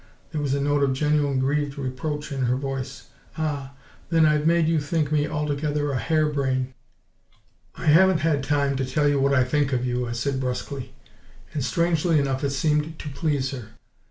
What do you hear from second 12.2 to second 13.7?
it seemed to please her.